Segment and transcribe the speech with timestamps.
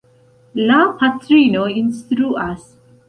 [0.69, 2.65] La patrino instruas.